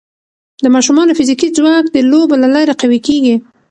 [0.63, 3.35] د ماشومانو فزیکي ځواک د لوبو له لارې قوي کېږي.